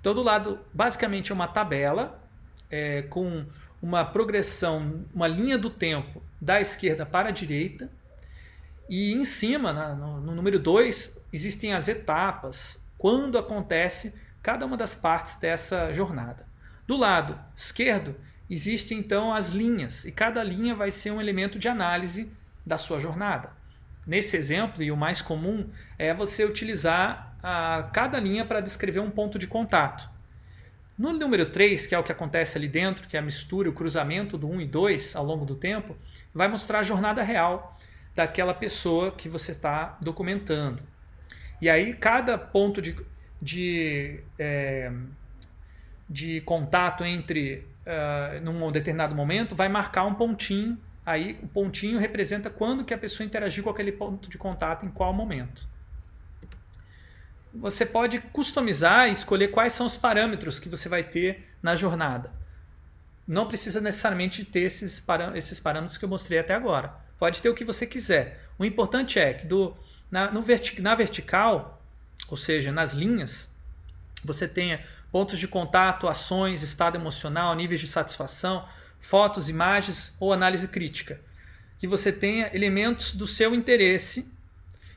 [0.00, 2.22] Todo lado, basicamente, é uma tabela
[2.70, 3.44] é, com
[3.82, 7.90] uma progressão, uma linha do tempo da esquerda para a direita.
[8.88, 14.94] E em cima, no, no número 2, existem as etapas, quando acontece cada uma das
[14.94, 16.46] partes dessa jornada.
[16.86, 18.16] Do lado esquerdo,
[18.48, 22.32] existem então as linhas, e cada linha vai ser um elemento de análise
[22.64, 23.50] da sua jornada.
[24.06, 29.10] Nesse exemplo, e o mais comum, é você utilizar a cada linha para descrever um
[29.10, 30.08] ponto de contato.
[30.98, 33.72] No número 3, que é o que acontece ali dentro, que é a mistura, o
[33.72, 35.96] cruzamento do 1 e 2 ao longo do tempo,
[36.34, 37.76] vai mostrar a jornada real
[38.16, 40.82] daquela pessoa que você está documentando.
[41.62, 42.96] E aí, cada ponto de,
[43.40, 44.90] de, é,
[46.10, 50.76] de contato entre uh, num determinado momento vai marcar um pontinho.
[51.06, 54.90] Aí, o pontinho representa quando que a pessoa interagiu com aquele ponto de contato, em
[54.90, 55.68] qual momento
[57.58, 62.32] você pode customizar e escolher quais são os parâmetros que você vai ter na jornada.
[63.26, 65.02] Não precisa necessariamente ter esses,
[65.34, 66.94] esses parâmetros que eu mostrei até agora.
[67.18, 68.44] Pode ter o que você quiser.
[68.58, 69.76] O importante é que do,
[70.10, 71.82] na, no verti na vertical,
[72.28, 73.50] ou seja, nas linhas,
[74.24, 78.66] você tenha pontos de contato, ações, estado emocional, níveis de satisfação,
[79.00, 81.20] fotos, imagens ou análise crítica.
[81.78, 84.30] Que você tenha elementos do seu interesse.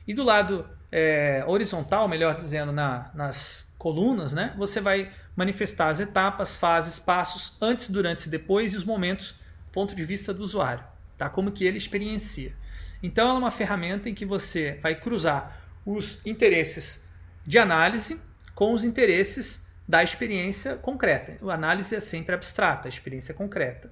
[0.06, 5.98] E do lado é, horizontal, melhor dizendo, na, nas colunas, né, você vai manifestar as
[5.98, 9.34] etapas, fases, passos, antes, durante e depois e os momentos,
[9.72, 10.84] ponto de vista do usuário,
[11.16, 11.30] tá?
[11.30, 12.54] como que ele experiencia.
[13.02, 17.02] Então, é uma ferramenta em que você vai cruzar os interesses
[17.44, 18.20] de análise
[18.54, 21.36] com os interesses da experiência concreta.
[21.42, 23.90] A análise é sempre abstrata, a experiência é concreta.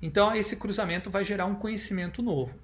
[0.00, 2.54] Então, esse cruzamento vai gerar um conhecimento novo.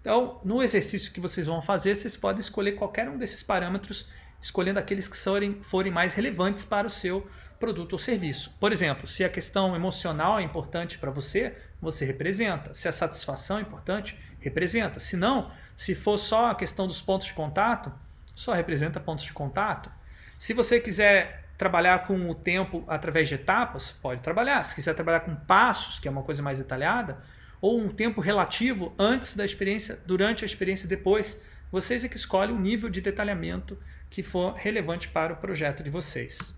[0.00, 4.08] Então, no exercício que vocês vão fazer, vocês podem escolher qualquer um desses parâmetros,
[4.40, 8.54] escolhendo aqueles que forem, forem mais relevantes para o seu produto ou serviço.
[8.60, 12.72] Por exemplo, se a questão emocional é importante para você, você representa.
[12.72, 15.00] Se a satisfação é importante, representa.
[15.00, 17.92] Se não, se for só a questão dos pontos de contato,
[18.34, 19.90] só representa pontos de contato.
[20.38, 24.62] Se você quiser trabalhar com o tempo através de etapas, pode trabalhar.
[24.62, 27.18] Se quiser trabalhar com passos, que é uma coisa mais detalhada,
[27.60, 31.40] ou um tempo relativo antes da experiência, durante a experiência e depois.
[31.70, 35.90] Vocês é que escolhem o nível de detalhamento que for relevante para o projeto de
[35.90, 36.56] vocês.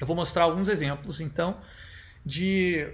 [0.00, 1.60] Eu vou mostrar alguns exemplos, então,
[2.24, 2.88] de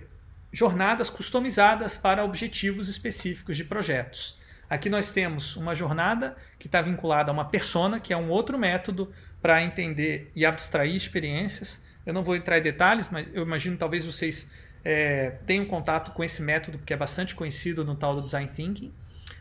[0.53, 4.37] jornadas customizadas para objetivos específicos de projetos.
[4.69, 8.59] Aqui nós temos uma jornada que está vinculada a uma persona, que é um outro
[8.59, 11.81] método para entender e abstrair experiências.
[12.05, 14.51] Eu não vou entrar em detalhes, mas eu imagino talvez vocês
[14.89, 18.95] é, tenho contato com esse método que é bastante conhecido no tal do Design Thinking.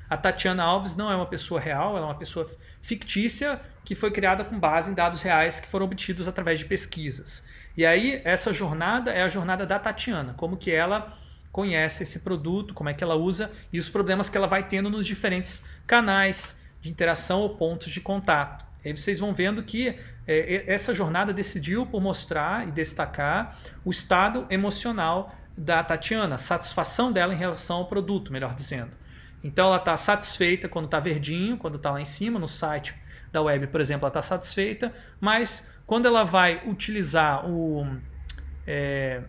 [0.09, 2.49] A Tatiana Alves não é uma pessoa real, ela é uma pessoa
[2.81, 7.43] fictícia que foi criada com base em dados reais que foram obtidos através de pesquisas.
[7.77, 11.15] E aí, essa jornada é a jornada da Tatiana, como que ela
[11.51, 14.89] conhece esse produto, como é que ela usa e os problemas que ela vai tendo
[14.89, 18.65] nos diferentes canais de interação ou pontos de contato.
[18.83, 19.95] Aí vocês vão vendo que
[20.27, 27.11] é, essa jornada decidiu por mostrar e destacar o estado emocional da Tatiana, a satisfação
[27.11, 28.91] dela em relação ao produto, melhor dizendo.
[29.43, 32.95] Então ela está satisfeita quando está verdinho, quando está lá em cima, no site
[33.31, 37.85] da web, por exemplo, ela está satisfeita, mas quando ela vai utilizar o,
[38.65, 39.21] é,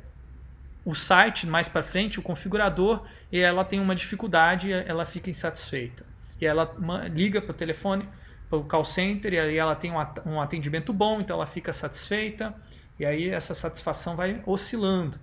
[0.85, 6.07] o site mais para frente, o configurador, e ela tem uma dificuldade, ela fica insatisfeita.
[6.41, 6.75] E ela
[7.13, 8.09] liga para o telefone,
[8.49, 9.93] para o call center, e aí ela tem
[10.25, 12.55] um atendimento bom, então ela fica satisfeita,
[12.99, 15.19] e aí essa satisfação vai oscilando.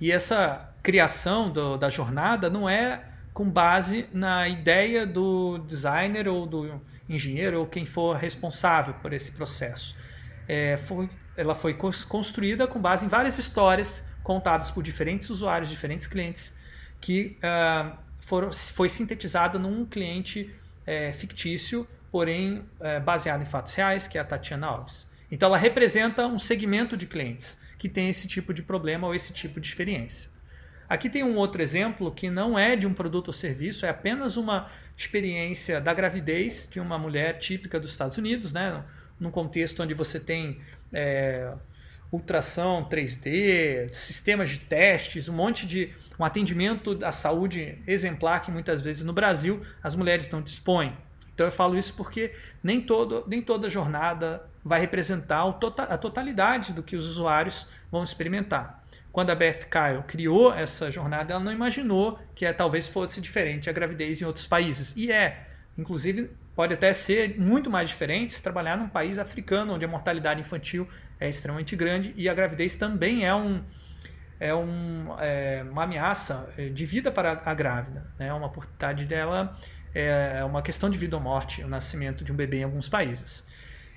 [0.00, 6.46] E essa criação do, da jornada não é com base na ideia do designer ou
[6.46, 9.94] do engenheiro ou quem for responsável por esse processo.
[10.48, 16.06] É, foi, ela foi construída com base em várias histórias contadas por diferentes usuários, diferentes
[16.06, 16.56] clientes,
[17.00, 20.52] que uh, foram, foi sintetizada num cliente
[20.86, 25.08] é, fictício, porém é, baseado em fatos reais, que é a Tatiana Alves.
[25.30, 29.32] Então ela representa um segmento de clientes que tem esse tipo de problema ou esse
[29.32, 30.30] tipo de experiência.
[30.88, 34.36] Aqui tem um outro exemplo que não é de um produto ou serviço, é apenas
[34.36, 38.84] uma experiência da gravidez de uma mulher típica dos Estados Unidos, né?
[39.18, 40.60] num contexto onde você tem
[40.92, 41.52] é,
[42.12, 48.82] ultrassom 3D, sistemas de testes, um monte de um atendimento à saúde exemplar que muitas
[48.82, 50.96] vezes no Brasil as mulheres não dispõem.
[51.34, 55.44] Então eu falo isso porque nem, todo, nem toda jornada vai representar
[55.88, 58.82] a totalidade do que os usuários vão experimentar.
[59.12, 63.70] Quando a Beth Kyle criou essa jornada, ela não imaginou que é, talvez fosse diferente
[63.70, 64.94] a gravidez em outros países.
[64.96, 65.46] E é.
[65.78, 70.40] Inclusive, pode até ser muito mais diferente se trabalhar num país africano, onde a mortalidade
[70.40, 70.88] infantil
[71.20, 73.62] é extremamente grande e a gravidez também é, um,
[74.38, 78.06] é, um, é uma ameaça de vida para a grávida.
[78.18, 78.32] Né?
[78.32, 79.58] Uma oportunidade dela
[79.94, 83.46] é uma questão de vida ou morte, o nascimento de um bebê em alguns países.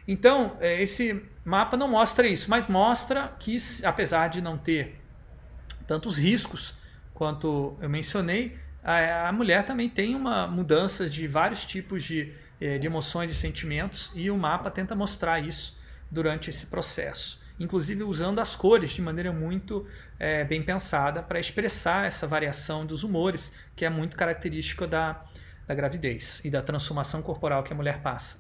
[0.08, 5.00] Então, é, esse mapa não mostra isso, mas mostra que, apesar de não ter
[5.86, 6.74] tantos riscos
[7.14, 12.88] quanto eu mencionei, a, mulher também tem uma mudança de vários tipos de é, de
[12.88, 15.78] emoções e sentimentos, e o mapa tenta mostrar isso
[16.12, 17.40] durante esse processo.
[17.60, 19.86] Inclusive usando as cores de maneira muito
[20.18, 25.26] é, bem pensada para expressar essa variação dos humores, que é muito característica da,
[25.68, 28.40] da gravidez e da transformação corporal que a mulher passa.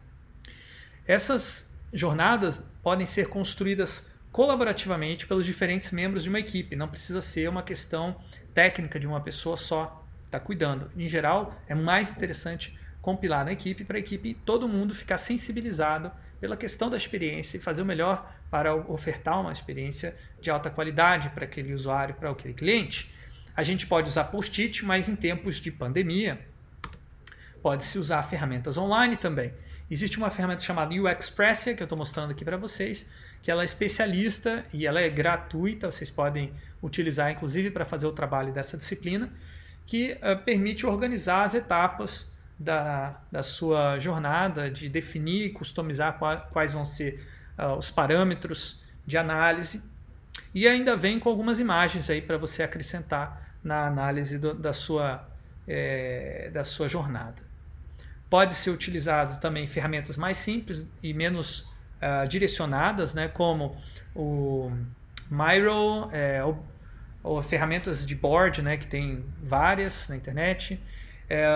[1.06, 7.50] Essas jornadas podem ser construídas colaborativamente pelos diferentes membros de uma equipe, não precisa ser
[7.50, 8.16] uma questão
[8.54, 10.92] técnica de uma pessoa só está cuidando.
[10.96, 16.12] Em geral, é mais interessante compilar na equipe para a equipe todo mundo ficar sensibilizado
[16.40, 21.30] pela questão da experiência e fazer o melhor para ofertar uma experiência de alta qualidade
[21.30, 23.12] para aquele usuário, para aquele cliente.
[23.56, 26.40] A gente pode usar post-it, mas em tempos de pandemia
[27.62, 29.54] pode-se usar ferramentas online também.
[29.92, 33.06] Existe uma ferramenta chamada UXpressia, que eu estou mostrando aqui para vocês,
[33.42, 38.12] que ela é especialista e ela é gratuita, vocês podem utilizar inclusive para fazer o
[38.12, 39.32] trabalho dessa disciplina,
[39.86, 46.20] que uh, permite organizar as etapas da, da sua jornada, de definir e customizar
[46.52, 47.26] quais vão ser
[47.60, 49.84] uh, os parâmetros de análise.
[50.54, 55.28] E ainda vem com algumas imagens aí para você acrescentar na análise do, da, sua,
[55.68, 57.44] é, da sua jornada.
[58.30, 61.62] Pode ser utilizado também ferramentas mais simples e menos
[62.00, 63.76] uh, direcionadas, né, como
[64.16, 64.72] o
[65.30, 66.64] Miro, é, ou,
[67.24, 70.82] ou, ferramentas de board, né, que tem várias na internet.
[71.28, 71.48] É,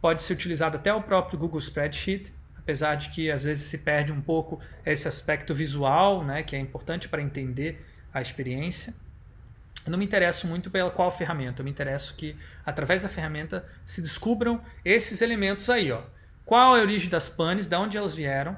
[0.00, 2.32] pode ser utilizado até o próprio Google Spreadsheet,
[2.62, 6.58] apesar de que às vezes se perde um pouco esse aspecto visual, né, que é
[6.58, 8.94] importante para entender a experiência.
[9.84, 13.64] Eu não me interesso muito pela qual ferramenta, eu me interesso que através da ferramenta
[13.84, 16.02] se descubram esses elementos aí, ó.
[16.44, 18.56] Qual é a origem das panes, de onde elas vieram,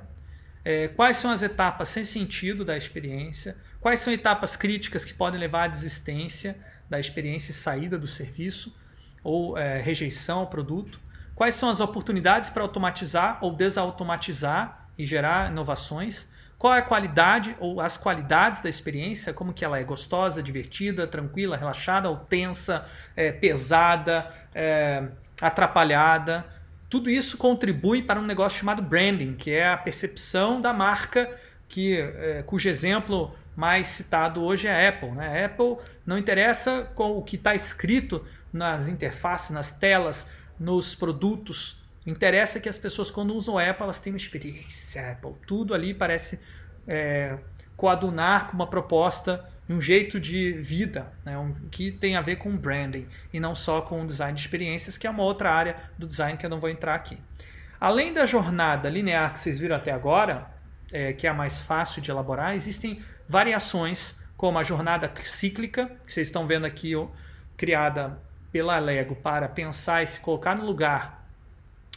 [0.65, 5.39] é, quais são as etapas sem sentido da experiência, quais são etapas críticas que podem
[5.39, 6.57] levar à desistência
[6.89, 8.75] da experiência e saída do serviço
[9.23, 11.01] ou é, rejeição ao produto,
[11.35, 16.29] Quais são as oportunidades para automatizar ou desautomatizar e gerar inovações?
[16.57, 19.35] Qual é a qualidade ou as qualidades da experiência?
[19.35, 25.09] Como que ela é gostosa, divertida, tranquila, relaxada ou tensa, é, pesada, é,
[25.41, 26.47] atrapalhada?
[26.89, 31.29] Tudo isso contribui para um negócio chamado branding, que é a percepção da marca,
[31.69, 35.11] que, é, cujo exemplo mais citado hoje é a Apple.
[35.11, 35.43] Né?
[35.43, 40.27] A Apple não interessa com o que está escrito nas interfaces, nas telas,
[40.59, 41.83] nos produtos.
[42.07, 45.35] Interessa que as pessoas, quando usam Apple, elas uma experiência Apple.
[45.47, 46.39] Tudo ali parece
[46.87, 47.39] é,
[47.77, 51.39] coadunar com uma proposta, um jeito de vida, né?
[51.39, 54.99] um, que tem a ver com branding e não só com o design de experiências,
[54.99, 57.17] que é uma outra área do design que eu não vou entrar aqui.
[57.81, 60.51] Além da jornada linear que vocês viram até agora,
[60.93, 66.13] é, que é a mais fácil de elaborar, existem variações, como a jornada cíclica, que
[66.13, 67.09] vocês estão vendo aqui, ó,
[67.57, 68.19] criada
[68.55, 71.27] pela Lego para pensar e se colocar no lugar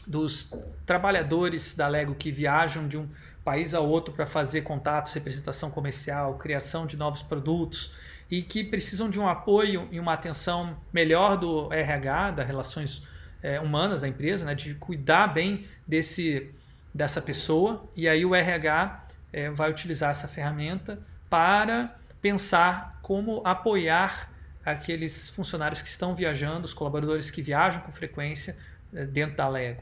[0.07, 0.51] dos
[0.87, 3.07] trabalhadores da Lego que viajam de um
[3.45, 7.91] país a outro para fazer contatos, representação comercial, criação de novos produtos
[8.31, 13.03] e que precisam de um apoio e uma atenção melhor do RH, das relações
[13.43, 16.49] é, humanas da empresa, né, de cuidar bem desse,
[16.91, 17.87] dessa pessoa.
[17.95, 20.97] E aí o RH é, vai utilizar essa ferramenta
[21.29, 24.35] para pensar como apoiar
[24.71, 28.57] aqueles funcionários que estão viajando, os colaboradores que viajam com frequência
[28.93, 29.81] é, dentro da Lego.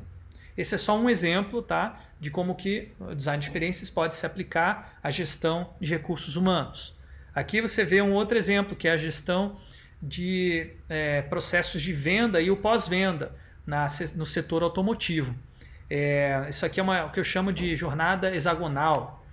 [0.56, 4.26] Esse é só um exemplo tá, de como que o design de experiências pode se
[4.26, 6.96] aplicar à gestão de recursos humanos.
[7.34, 9.60] Aqui você vê um outro exemplo, que é a gestão
[10.02, 13.36] de é, processos de venda e o pós-venda
[14.16, 15.36] no setor automotivo.
[15.90, 19.26] É, isso aqui é uma, o que eu chamo de jornada hexagonal.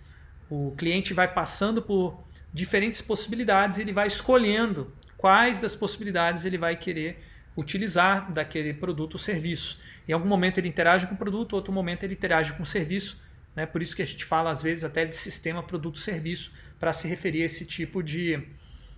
[0.50, 2.18] O cliente vai passando por
[2.52, 7.22] diferentes possibilidades e ele vai escolhendo quais das possibilidades ele vai querer
[7.56, 9.78] utilizar daquele produto ou serviço.
[10.08, 13.22] Em algum momento ele interage com o produto, outro momento ele interage com o serviço.
[13.54, 13.64] Né?
[13.64, 17.42] Por isso que a gente fala às vezes até de sistema produto-serviço para se referir
[17.42, 18.42] a esse tipo de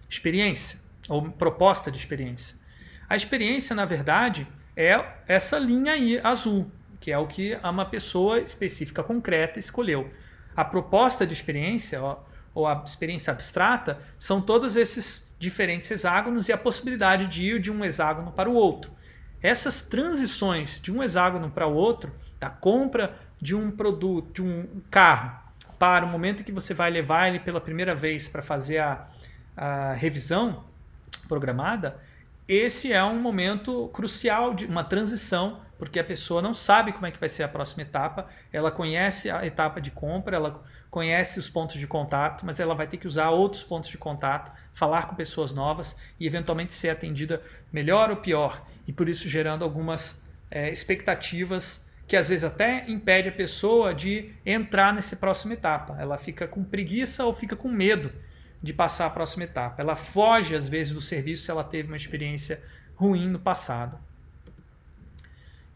[0.08, 0.78] experiência
[1.10, 2.56] ou proposta de experiência.
[3.06, 8.40] A experiência, na verdade, é essa linha aí azul, que é o que uma pessoa
[8.40, 10.10] específica concreta escolheu.
[10.56, 12.16] A proposta de experiência ó,
[12.54, 17.70] ou a experiência abstrata são todos esses diferentes hexágonos e a possibilidade de ir de
[17.70, 18.92] um hexágono para o outro.
[19.42, 24.80] Essas transições de um hexágono para o outro, da compra de um produto, de um
[24.90, 25.38] carro,
[25.78, 29.06] para o momento que você vai levar ele pela primeira vez para fazer a,
[29.56, 30.64] a revisão
[31.28, 32.00] programada,
[32.46, 37.10] esse é um momento crucial de uma transição, porque a pessoa não sabe como é
[37.10, 41.46] que vai ser a próxima etapa, ela conhece a etapa de compra, ela conhece os
[41.46, 45.14] pontos de contato, mas ela vai ter que usar outros pontos de contato, falar com
[45.14, 50.70] pessoas novas e eventualmente ser atendida melhor ou pior, e por isso gerando algumas é,
[50.70, 55.96] expectativas que às vezes até impede a pessoa de entrar nessa próxima etapa.
[56.00, 58.10] Ela fica com preguiça ou fica com medo
[58.62, 59.82] de passar a próxima etapa.
[59.82, 62.62] Ela foge às vezes do serviço se ela teve uma experiência
[62.94, 63.98] ruim no passado.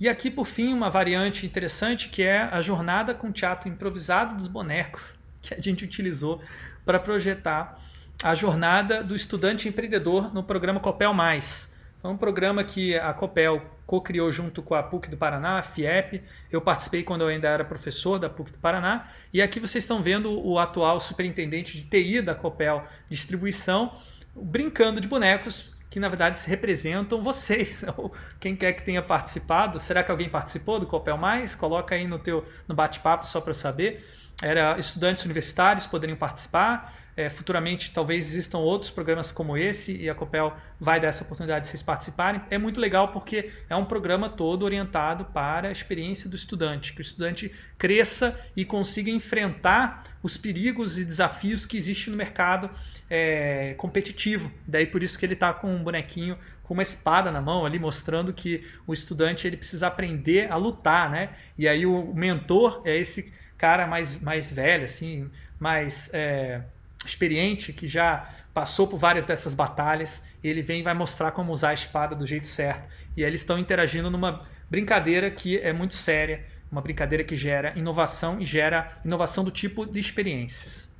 [0.01, 4.47] E aqui, por fim, uma variante interessante que é a jornada com teatro improvisado dos
[4.47, 6.41] bonecos, que a gente utilizou
[6.85, 7.81] para projetar
[8.23, 11.73] a jornada do estudante empreendedor no programa Copel Mais.
[12.03, 16.23] É um programa que a Copel co-criou junto com a PUC do Paraná, a FIEP.
[16.51, 19.09] Eu participei quando eu ainda era professor da PUC do Paraná.
[19.33, 23.99] E aqui vocês estão vendo o atual superintendente de TI da Copel Distribuição
[24.35, 29.81] brincando de bonecos que na verdade representam vocês, ou quem quer que tenha participado.
[29.81, 31.55] Será que alguém participou do Copel Mais?
[31.55, 34.07] Coloca aí no teu no bate-papo só para eu saber.
[34.43, 36.95] Era estudantes universitários poderiam participar.
[37.19, 41.63] É, futuramente, talvez existam outros programas como esse e a Copel vai dar essa oportunidade
[41.63, 42.41] de vocês participarem.
[42.49, 47.01] É muito legal porque é um programa todo orientado para a experiência do estudante, que
[47.01, 52.71] o estudante cresça e consiga enfrentar os perigos e desafios que existem no mercado
[53.11, 54.53] é, competitivo.
[54.65, 57.81] Daí por isso que ele está com um bonequinho com uma espada na mão ali
[57.81, 61.31] mostrando que o estudante ele precisa aprender a lutar, né?
[61.59, 65.29] E aí o mentor é esse cara mais, mais velho, assim,
[65.59, 66.63] mais é,
[67.05, 71.71] experiente, que já passou por várias dessas batalhas, ele vem e vai mostrar como usar
[71.71, 72.89] a espada do jeito certo.
[73.17, 77.73] E aí eles estão interagindo numa brincadeira que é muito séria, uma brincadeira que gera
[77.77, 80.93] inovação e gera inovação do tipo de experiências.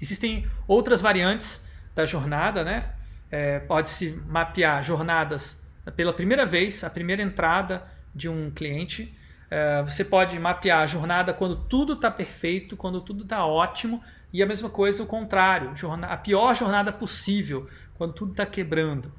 [0.00, 1.64] Existem outras variantes
[1.94, 2.90] da jornada, né?
[3.30, 5.60] É, Pode-se mapear jornadas
[5.94, 9.16] pela primeira vez, a primeira entrada de um cliente.
[9.50, 14.42] É, você pode mapear a jornada quando tudo está perfeito, quando tudo está ótimo, e
[14.42, 19.12] a mesma coisa o contrário, a pior jornada possível, quando tudo está quebrando.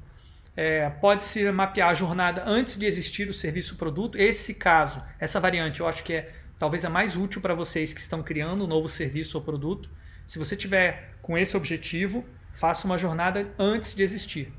[0.56, 4.18] É, Pode-se mapear a jornada antes de existir o serviço ou produto.
[4.18, 8.00] Esse caso, essa variante, eu acho que é talvez a mais útil para vocês que
[8.00, 9.88] estão criando um novo serviço ou produto.
[10.26, 14.52] Se você tiver com esse objetivo, faça uma jornada antes de existir.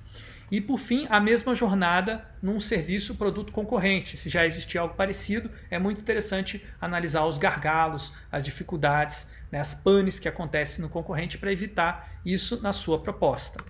[0.52, 4.18] E por fim, a mesma jornada num serviço produto concorrente.
[4.18, 9.74] Se já existir algo parecido, é muito interessante analisar os gargalos, as dificuldades, né, as
[9.74, 13.64] panes que acontecem no concorrente para evitar isso na sua proposta.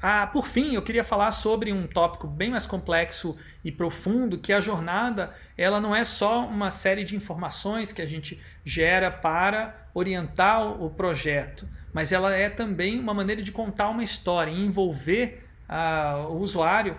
[0.00, 3.34] Ah, por fim, eu queria falar sobre um tópico bem mais complexo
[3.64, 8.06] e profundo, que a jornada ela não é só uma série de informações que a
[8.06, 11.66] gente gera para orientar o projeto,
[11.96, 16.94] mas ela é também uma maneira de contar uma história, envolver ah, o usuário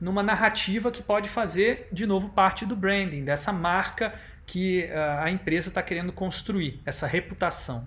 [0.00, 4.14] numa narrativa que pode fazer de novo parte do branding, dessa marca
[4.46, 7.86] que uh, a empresa está querendo construir, essa reputação.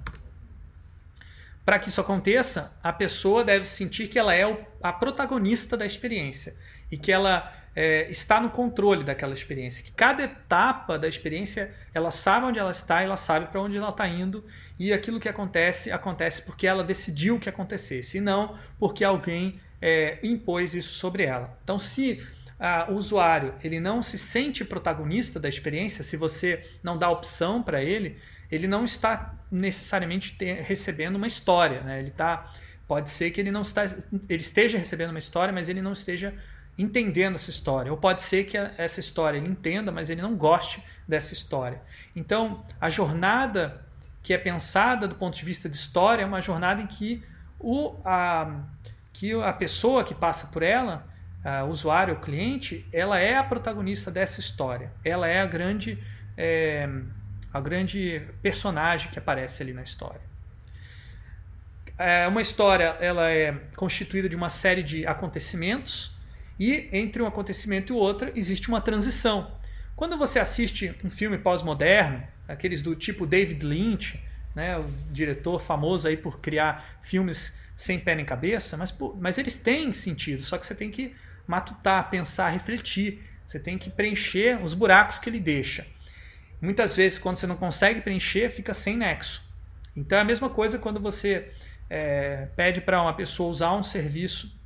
[1.65, 4.43] Para que isso aconteça, a pessoa deve sentir que ela é
[4.83, 6.55] a protagonista da experiência
[6.91, 9.83] e que ela é, está no controle daquela experiência.
[9.83, 13.89] Que cada etapa da experiência ela sabe onde ela está, ela sabe para onde ela
[13.89, 14.45] está indo
[14.77, 20.19] e aquilo que acontece acontece porque ela decidiu que acontecesse, e não porque alguém é,
[20.21, 21.57] impôs isso sobre ela.
[21.63, 22.25] Então, se
[22.89, 27.83] o usuário ele não se sente protagonista da experiência, se você não dá opção para
[27.83, 28.19] ele,
[28.51, 31.81] ele não está necessariamente ter, recebendo uma história.
[31.81, 31.99] Né?
[31.99, 32.53] Ele tá,
[32.87, 33.83] pode ser que ele não está,
[34.29, 36.35] ele esteja recebendo uma história, mas ele não esteja
[36.77, 37.91] entendendo essa história.
[37.91, 41.81] Ou pode ser que essa história ele entenda, mas ele não goste dessa história.
[42.15, 43.85] Então, a jornada
[44.23, 47.23] que é pensada do ponto de vista de história é uma jornada em que,
[47.59, 48.63] o, a,
[49.11, 51.07] que a pessoa que passa por ela,
[51.65, 54.91] o usuário, o cliente, ela é a protagonista dessa história.
[55.03, 55.97] Ela é a grande.
[56.37, 56.87] É,
[57.53, 60.21] a grande personagem que aparece ali na história.
[61.97, 66.11] É uma história ela é constituída de uma série de acontecimentos
[66.61, 69.51] e entre um acontecimento e outro existe uma transição.
[69.95, 76.07] Quando você assiste um filme pós-moderno, aqueles do tipo David Lynch, né, o diretor famoso
[76.07, 80.67] aí por criar filmes sem pé nem cabeça, mas, mas eles têm sentido, só que
[80.67, 81.15] você tem que
[81.47, 85.87] matutar, pensar, refletir, você tem que preencher os buracos que ele deixa.
[86.61, 89.41] Muitas vezes, quando você não consegue preencher, fica sem nexo.
[89.97, 91.51] Então é a mesma coisa quando você
[91.89, 94.60] é, pede para uma pessoa usar um serviço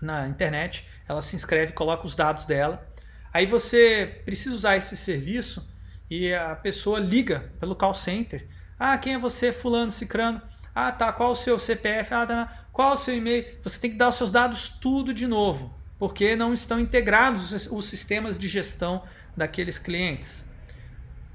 [0.00, 2.86] na internet, ela se inscreve, coloca os dados dela.
[3.32, 5.66] Aí você precisa usar esse serviço
[6.10, 8.46] e a pessoa liga pelo call center.
[8.78, 10.40] Ah, quem é você, fulano, cicrano?
[10.74, 12.14] Ah, tá, qual o seu CPF?
[12.14, 13.46] Ah, tá, qual o seu e-mail?
[13.62, 17.84] Você tem que dar os seus dados tudo de novo, porque não estão integrados os
[17.86, 19.02] sistemas de gestão
[19.36, 20.44] daqueles clientes.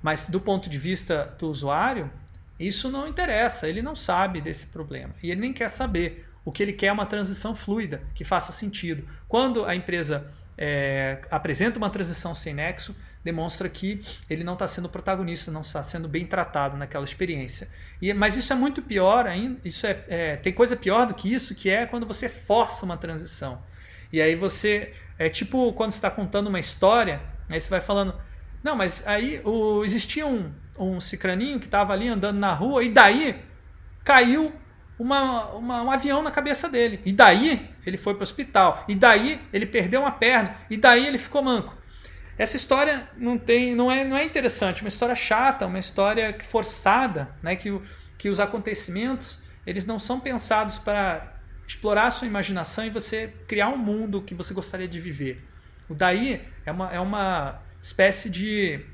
[0.01, 2.11] Mas do ponto de vista do usuário,
[2.59, 6.27] isso não interessa, ele não sabe desse problema e ele nem quer saber.
[6.43, 9.07] O que ele quer é uma transição fluida, que faça sentido.
[9.27, 14.89] Quando a empresa é, apresenta uma transição sem nexo, demonstra que ele não está sendo
[14.89, 17.69] protagonista, não está sendo bem tratado naquela experiência.
[18.01, 19.59] E, mas isso é muito pior ainda.
[19.63, 22.97] Isso é, é, tem coisa pior do que isso, que é quando você força uma
[22.97, 23.61] transição.
[24.11, 27.21] E aí você é tipo quando está contando uma história,
[27.51, 28.15] aí você vai falando
[28.63, 32.89] não, mas aí o, existia um, um cicraninho que estava ali andando na rua e
[32.89, 33.41] daí
[34.03, 34.53] caiu
[35.01, 37.01] uma, uma, um avião na cabeça dele.
[37.03, 38.85] E daí ele foi para o hospital.
[38.87, 40.57] E daí ele perdeu uma perna.
[40.69, 41.75] E daí ele ficou manco.
[42.37, 47.29] Essa história não tem, não é, não é interessante, uma história chata, uma história forçada,
[47.41, 47.55] né?
[47.55, 47.79] Que,
[48.17, 51.35] que os acontecimentos eles não são pensados para
[51.67, 55.43] explorar a sua imaginação e você criar um mundo que você gostaria de viver.
[55.89, 58.85] O daí é uma, é uma espécie de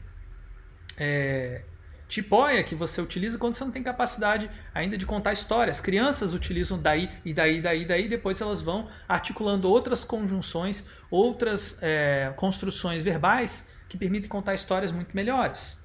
[0.98, 1.64] é,
[2.08, 5.82] tipóia que você utiliza quando você não tem capacidade ainda de contar histórias.
[5.82, 12.32] Crianças utilizam daí e daí, daí, daí, depois elas vão articulando outras conjunções, outras é,
[12.36, 15.80] construções verbais que permitem contar histórias muito melhores.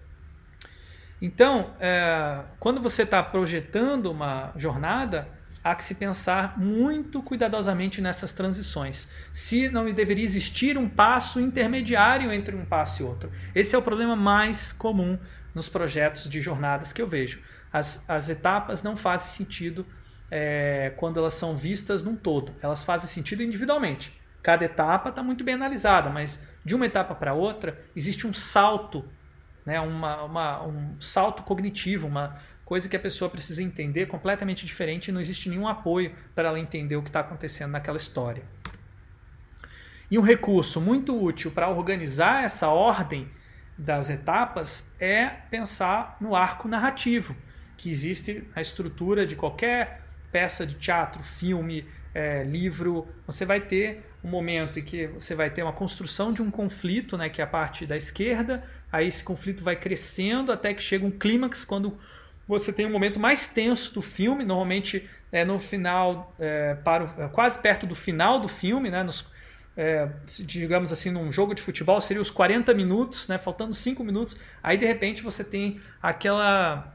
[1.21, 5.29] Então, é, quando você está projetando uma jornada,
[5.63, 9.09] há que se pensar muito cuidadosamente nessas transições.
[9.33, 13.31] Se não deveria existir um passo intermediário entre um passo e outro.
[13.55, 15.17] Esse é o problema mais comum
[15.55, 17.43] nos projetos de jornadas que eu vejo.
[17.73, 19.87] As, as etapas não fazem sentido
[20.31, 22.55] é, quando elas são vistas num todo.
[22.63, 24.13] Elas fazem sentido individualmente.
[24.43, 29.05] Cada etapa está muito bem analisada, mas de uma etapa para outra existe um salto,
[29.65, 32.37] né, uma, uma, um salto cognitivo, uma,
[32.73, 36.59] coisa que a pessoa precisa entender completamente diferente e não existe nenhum apoio para ela
[36.59, 38.45] entender o que está acontecendo naquela história.
[40.11, 43.29] E um recurso muito útil para organizar essa ordem
[43.77, 47.37] das etapas é pensar no arco narrativo,
[47.77, 53.09] que existe na estrutura de qualquer peça de teatro, filme, é, livro.
[53.27, 57.17] Você vai ter um momento em que você vai ter uma construção de um conflito,
[57.17, 61.05] né, que é a parte da esquerda, aí esse conflito vai crescendo até que chega
[61.05, 61.99] um clímax quando
[62.47, 67.23] você tem um momento mais tenso do filme, normalmente é no final, é, para o,
[67.23, 69.27] é, quase perto do final do filme, né, nos,
[69.77, 70.09] é,
[70.41, 74.77] digamos assim, num jogo de futebol, seria os 40 minutos, né, faltando 5 minutos, aí
[74.77, 76.95] de repente você tem aquela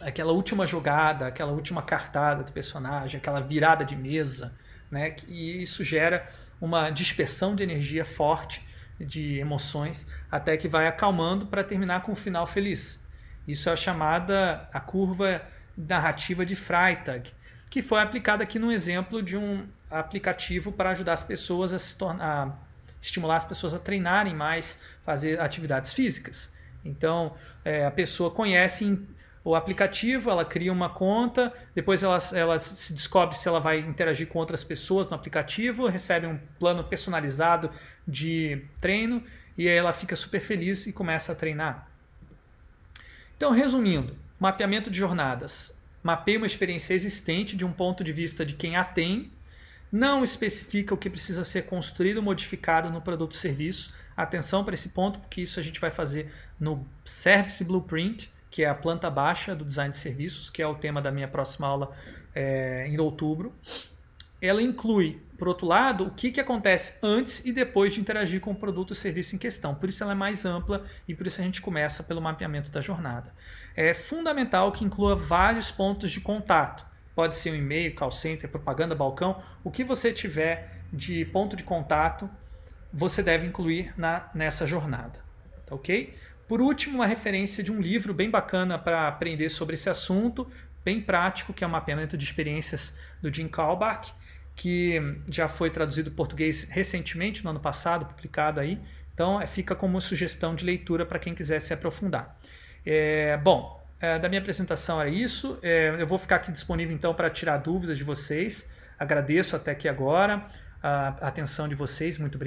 [0.00, 4.52] aquela última jogada, aquela última cartada do personagem, aquela virada de mesa,
[4.90, 6.28] né, e isso gera
[6.60, 8.66] uma dispersão de energia forte,
[8.98, 13.00] de emoções, até que vai acalmando para terminar com um final feliz.
[13.46, 15.42] Isso é a chamada a curva
[15.76, 17.32] narrativa de Freytag,
[17.70, 21.96] que foi aplicada aqui no exemplo de um aplicativo para ajudar as pessoas a, se
[21.96, 22.58] tornar,
[23.00, 26.50] estimular as pessoas a treinarem mais, fazer atividades físicas.
[26.84, 27.34] Então,
[27.64, 28.98] é, a pessoa conhece
[29.44, 34.28] o aplicativo, ela cria uma conta, depois ela, ela se descobre se ela vai interagir
[34.28, 37.70] com outras pessoas no aplicativo, recebe um plano personalizado
[38.06, 39.22] de treino
[39.58, 41.88] e aí ela fica super feliz e começa a treinar.
[43.36, 45.76] Então, resumindo, mapeamento de jornadas.
[46.02, 49.30] Mapeia uma experiência existente de um ponto de vista de quem a tem,
[49.92, 53.92] não especifica o que precisa ser construído ou modificado no produto ou serviço.
[54.16, 58.68] Atenção para esse ponto, porque isso a gente vai fazer no Service Blueprint, que é
[58.68, 61.94] a planta baixa do design de serviços, que é o tema da minha próxima aula
[62.34, 63.54] é, em outubro.
[64.40, 68.52] Ela inclui, por outro lado, o que, que acontece antes e depois de interagir com
[68.52, 69.74] o produto ou serviço em questão.
[69.74, 72.80] Por isso ela é mais ampla e por isso a gente começa pelo mapeamento da
[72.80, 73.32] jornada.
[73.76, 76.91] É fundamental que inclua vários pontos de contato.
[77.14, 81.62] Pode ser um e-mail, call center, propaganda, balcão, o que você tiver de ponto de
[81.62, 82.28] contato,
[82.92, 85.20] você deve incluir na, nessa jornada.
[85.66, 86.14] Tá ok?
[86.46, 90.46] Por último, uma referência de um livro bem bacana para aprender sobre esse assunto,
[90.84, 94.12] bem prático, que é o mapeamento de experiências do Jim Kalbach,
[94.54, 95.00] que
[95.30, 98.78] já foi traduzido em português recentemente, no ano passado, publicado aí.
[99.14, 102.38] Então, é, fica como sugestão de leitura para quem quiser se aprofundar.
[102.84, 105.58] É, bom, é, da minha apresentação era isso.
[105.62, 108.68] É, eu vou ficar aqui disponível então para tirar dúvidas de vocês.
[108.98, 110.44] Agradeço até aqui agora
[110.82, 112.18] a atenção de vocês.
[112.18, 112.40] Muito obrigado.